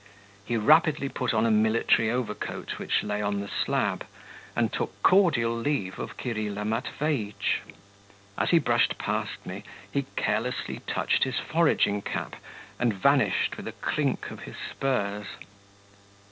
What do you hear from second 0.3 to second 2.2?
He rapidly put on a military